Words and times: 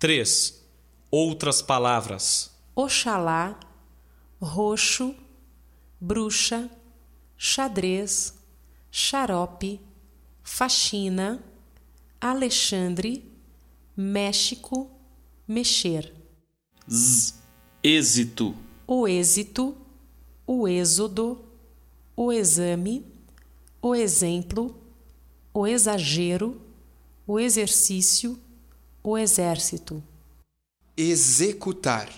3. 0.00 0.58
Outras 1.10 1.60
palavras: 1.60 2.50
Oxalá, 2.74 3.60
roxo, 4.40 5.14
bruxa, 6.00 6.70
xadrez, 7.36 8.32
xarope, 8.90 9.78
faxina, 10.42 11.44
Alexandre, 12.18 13.30
México, 13.94 14.90
mexer. 15.46 16.14
Z. 16.90 17.34
Êxito: 17.84 18.56
O 18.86 19.06
êxito, 19.06 19.76
o 20.46 20.66
êxodo, 20.66 21.44
o 22.16 22.32
exame, 22.32 23.04
o 23.82 23.94
exemplo, 23.94 24.74
o 25.52 25.66
exagero, 25.66 26.58
o 27.26 27.38
exercício, 27.38 28.40
o 29.02 29.16
exército. 29.16 30.02
executar, 30.96 32.08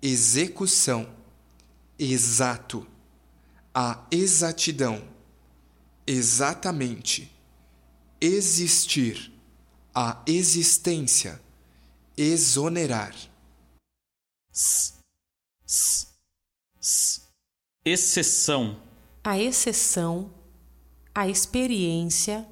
execução, 0.00 1.14
exato, 1.98 2.86
a 3.74 4.06
exatidão, 4.10 5.06
exatamente, 6.06 7.30
existir, 8.20 9.32
a 9.94 10.22
existência, 10.26 11.40
exonerar, 12.16 13.14
S. 14.52 14.94
S. 15.66 16.06
S. 16.80 17.22
Exceção: 17.84 18.80
A 19.24 19.38
exceção, 19.38 20.32
a 21.14 21.28
experiência, 21.28 22.46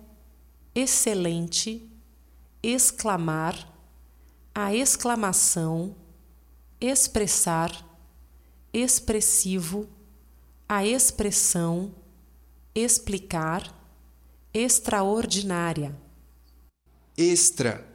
excelente, 0.74 1.90
exclamar, 2.62 3.69
a 4.55 4.74
exclamação, 4.74 5.96
expressar, 6.80 7.87
expressivo, 8.73 9.88
a 10.68 10.85
expressão, 10.85 11.95
explicar, 12.74 13.74
extraordinária. 14.52 15.96
extra, 17.16 17.87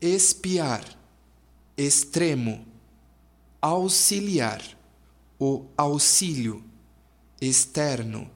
espiar, 0.00 0.84
extremo, 1.76 2.66
auxiliar, 3.60 4.62
o 5.38 5.66
auxílio, 5.76 6.62
externo, 7.40 8.30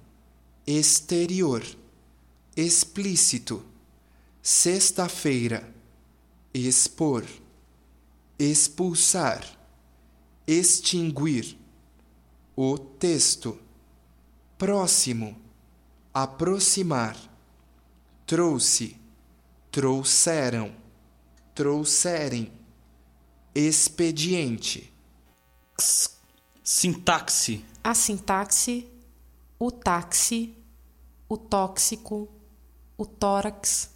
exterior, 0.66 1.62
explícito, 2.56 3.64
sexta-feira, 4.42 5.74
expor, 6.54 7.24
expulsar, 8.38 9.44
extinguir, 10.46 11.58
o 12.56 12.76
texto, 12.76 13.60
próximo, 14.56 15.40
aproximar, 16.12 17.16
trouxe, 18.26 18.96
trouxeram, 19.70 20.74
trouxerem, 21.54 22.52
expediente. 23.54 24.92
Sintaxe: 26.64 27.64
A 27.84 27.94
sintaxe, 27.94 28.90
o 29.58 29.70
táxi, 29.70 30.56
o 31.28 31.36
tóxico, 31.36 32.28
o 32.96 33.06
tórax, 33.06 33.90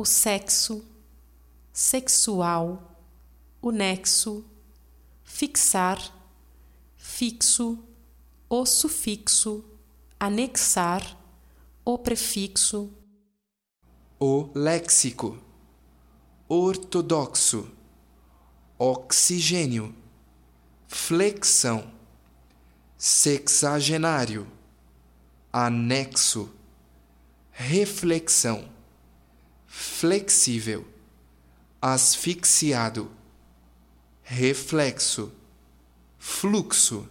o 0.00 0.04
sexo, 0.06 0.82
sexual, 1.70 2.96
o 3.60 3.70
nexo, 3.70 4.42
fixar, 5.22 5.98
fixo, 6.96 7.78
o 8.48 8.64
sufixo, 8.64 9.62
anexar, 10.18 11.18
o 11.84 11.98
prefixo, 11.98 12.90
o 14.18 14.48
léxico, 14.54 15.38
ortodoxo, 16.48 17.70
oxigênio, 18.78 19.94
flexão, 20.88 21.92
sexagenário, 22.96 24.50
anexo, 25.52 26.50
reflexão, 27.50 28.79
flexível, 29.72 30.84
asfixiado, 31.80 33.08
reflexo, 34.24 35.32
fluxo 36.18 37.08